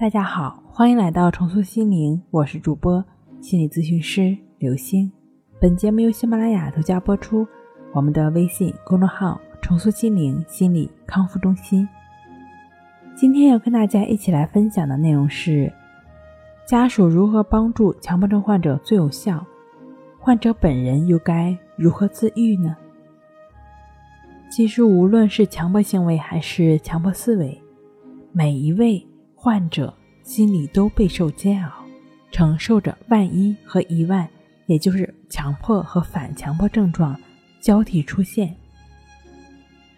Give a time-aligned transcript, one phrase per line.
[0.00, 3.04] 大家好，欢迎来到重塑心灵，我是主播
[3.40, 5.10] 心理咨询师刘星。
[5.60, 7.44] 本节目由喜马拉雅独家播出。
[7.92, 11.86] 我们的微信公众号“重塑心灵心理康复中心”。
[13.16, 15.72] 今天要跟大家一起来分享的内容是：
[16.64, 19.44] 家属如何帮助强迫症患者最有效？
[20.20, 22.76] 患者本人又该如何自愈呢？
[24.48, 27.60] 其实，无论是强迫行为还是强迫思维，
[28.30, 29.04] 每一位
[29.48, 29.94] 患者
[30.24, 31.72] 心里都备受煎熬，
[32.30, 34.28] 承受着万一和一万，
[34.66, 37.18] 也就是强迫和反强迫症状
[37.58, 38.54] 交替出现。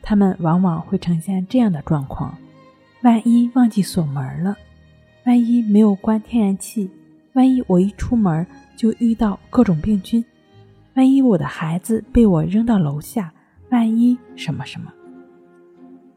[0.02, 2.38] 他们往往会呈现这样的状况：
[3.02, 4.56] 万一忘记锁门了，
[5.26, 6.88] 万一没有关天然气，
[7.32, 8.46] 万一我一出门
[8.76, 10.24] 就遇到各种病菌，
[10.94, 13.32] 万一我的孩子被我扔到楼下。
[13.70, 14.92] 万一什么什么，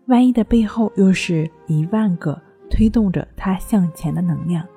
[0.05, 2.39] 万一的背后又是一万个
[2.73, 4.67] 推动着他向前的能量。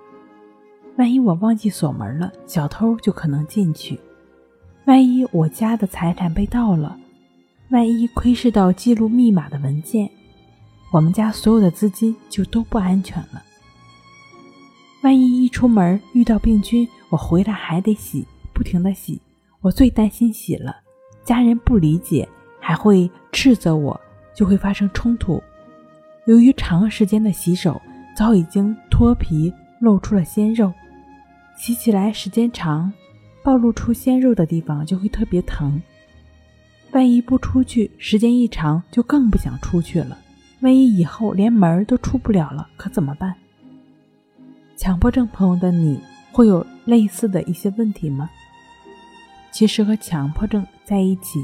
[0.99, 3.99] 万一我忘记锁门了，小偷就可能进去。
[4.85, 6.99] 万一我家的财产被盗了，
[7.71, 10.11] 万一窥视到记录密码的文件，
[10.93, 13.43] 我们家所有的资金就都不安全了。
[15.03, 19.19] 万一一出门遇到病菌，我回来还得洗，不停的洗。
[19.63, 20.77] 我最担心洗了，
[21.25, 22.29] 家人不理解。
[22.59, 24.01] 还会斥责我，
[24.35, 25.41] 就会发生冲突。
[26.27, 27.81] 由于长时间的洗手，
[28.17, 30.73] 早已经脱皮，露出了鲜肉。
[31.57, 32.93] 洗起来时间长，
[33.45, 35.81] 暴露出鲜肉的地方就会特别疼。
[36.91, 40.19] 万一不出去，时间一长就更不想出去了。
[40.61, 43.33] 万一以后连门都出不了了，可怎么办？
[44.77, 46.01] 强迫症朋友的你
[46.33, 48.29] 会有类似的一些问题吗？
[49.53, 51.41] 其实和强迫症在一起。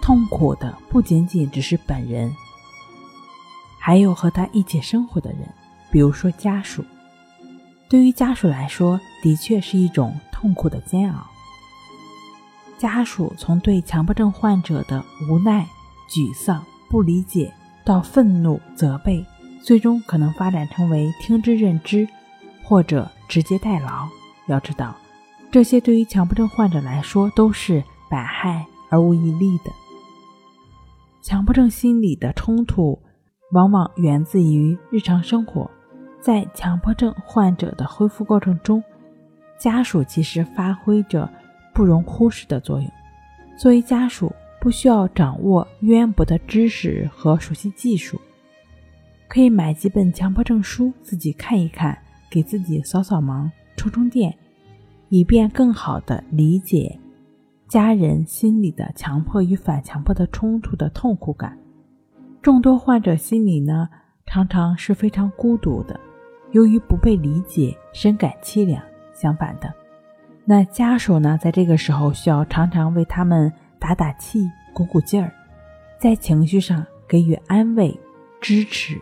[0.00, 2.28] 痛苦的不仅仅只是本人，
[3.84, 5.40] 还有和他一起生活的人，
[5.90, 6.84] 比如说家属。
[7.88, 11.26] 对于家属来说，的确是一种痛苦的煎熬。
[12.78, 15.66] 家属从对强迫症患者的无奈、
[16.08, 17.52] 沮丧、不理解，
[17.84, 19.26] 到愤怒、责备，
[19.64, 22.08] 最终可能发展成为听之任之，
[22.62, 24.06] 或者直接代劳。
[24.46, 24.94] 要知道，
[25.50, 29.72] 这些对于强迫症患者来说都是百害而无一利的。
[31.20, 32.96] 强迫症心理的冲突，
[33.52, 35.70] 往往源自于日常生活。
[36.20, 38.82] 在强迫症患者的恢复过程中，
[39.58, 41.28] 家属其实发挥着
[41.74, 42.90] 不容忽视的作用。
[43.56, 48.20] 作为家属，不需要掌握渊博的知识和熟悉技术，
[49.28, 51.98] 可以买几本强迫症书自己看一看，
[52.30, 54.32] 给自己扫扫盲、充充电，
[55.08, 56.98] 以便更好地理解。
[57.68, 61.58] 家人心里的强迫与反强迫的冲突的痛苦感，
[62.42, 63.88] 众多患者心里呢，
[64.26, 65.98] 常常是非常孤独的，
[66.50, 68.82] 由于不被理解，深感凄凉。
[69.14, 69.72] 相反的，
[70.44, 75.32] 那家属呢，在这个时候需要常常为他们打打气、鼓鼓劲儿，
[76.00, 77.96] 在情绪上给予安慰、
[78.40, 79.00] 支持，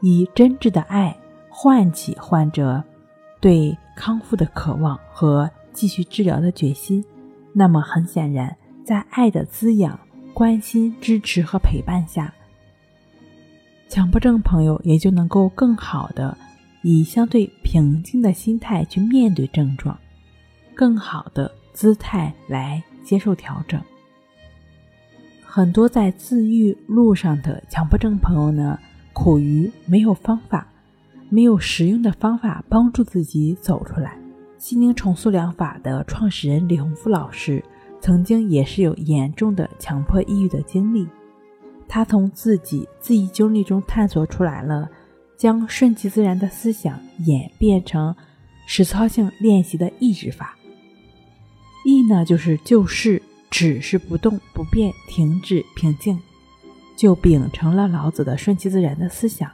[0.00, 1.16] 以真挚的爱
[1.48, 2.84] 唤起患者
[3.40, 7.04] 对康复的渴望和继续治疗的决心。
[7.52, 9.98] 那么很显然，在爱的滋养、
[10.32, 12.32] 关心、支持和陪伴下，
[13.88, 16.36] 强迫症朋友也就能够更好的
[16.82, 19.96] 以相对平静的心态去面对症状，
[20.74, 23.80] 更好的姿态来接受调整。
[25.44, 28.78] 很多在自愈路上的强迫症朋友呢，
[29.12, 30.66] 苦于没有方法，
[31.30, 34.18] 没有实用的方法帮助自己走出来。
[34.58, 37.64] 心灵重塑疗法的创始人李洪福老师，
[38.00, 41.06] 曾经也是有严重的强迫抑郁的经历。
[41.88, 44.88] 他从自己自己经历中探索出来了，
[45.36, 48.14] 将顺其自然的思想演变成
[48.66, 50.56] 实操性练习的抑制法。
[51.84, 53.20] 抑呢，就是就事；
[53.50, 56.18] 止是不动不变、停止、平静。
[56.96, 59.50] 就秉承了老子的顺其自然的思想，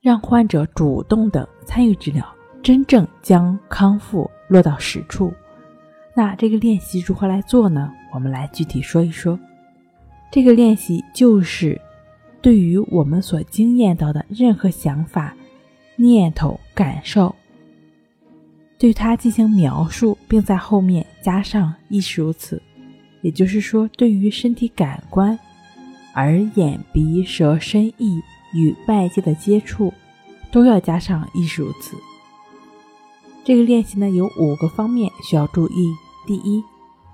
[0.00, 2.26] 让患者主动的参与治疗。
[2.60, 5.32] 真正将康复落到实处，
[6.16, 7.92] 那这个练习如何来做呢？
[8.12, 9.38] 我们来具体说一说。
[10.30, 11.80] 这个练习就是
[12.40, 15.34] 对于我们所经验到的任何想法、
[15.96, 17.34] 念头、感受，
[18.78, 22.62] 对它进行描述，并在后面加上“亦是如此”。
[23.22, 25.36] 也就是说，对于身体感官、
[26.14, 28.22] 耳、眼、鼻、舌、身、意
[28.54, 29.92] 与外界的接触，
[30.52, 31.96] 都要加上“亦是如此”。
[33.44, 35.92] 这个练习呢有五个方面需要注意。
[36.26, 36.62] 第一，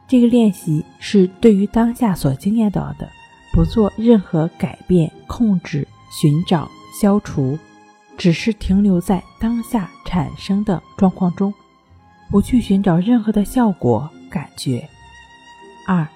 [0.06, 3.08] 这个练习是对于当下所经验到的，
[3.52, 6.70] 不做任何改变、控制、寻找、
[7.00, 7.58] 消除，
[8.16, 11.52] 只是停留在当下产生的状况中，
[12.30, 14.88] 不去寻找任何的效果感觉。
[15.86, 16.06] 二，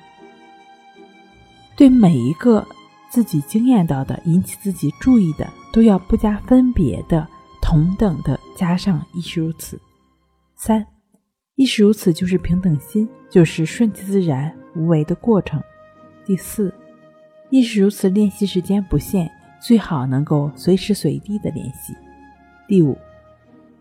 [1.76, 2.66] 对每一个
[3.10, 7.26] 自己经验到的引起自己注意的，都要不加分别的、
[7.62, 9.80] 同等的加上亦是如此。
[10.56, 10.86] 三，
[11.58, 15.60] 亦是如此，就是平等心，就是顺其自然、无为的过程。
[16.24, 16.72] 第四，
[17.50, 19.28] 亦是如此，练习时间不限。
[19.60, 21.92] 最好能够随时随地的练习。
[22.68, 22.96] 第五，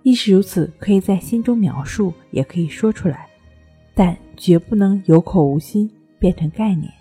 [0.02, 3.28] 亦是如此，可以在心中描述，也可以说出来，
[3.94, 5.88] 但绝不能有口无心，
[6.18, 6.92] 变成概念。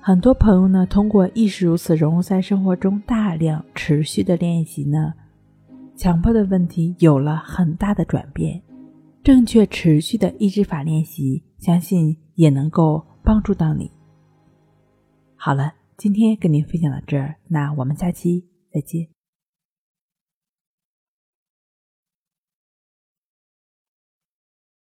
[0.00, 5.12] 很多朋友呢，通过亦是如此融入在生活中，大量持续的练习呢，
[5.94, 8.62] 强迫的问题有了很大的转变。
[9.22, 13.90] 正确持续的意志法练习，相信也能够帮助到你。
[15.36, 15.74] 好了。
[15.98, 19.06] 今天跟您分享到这儿，那我们下期再见。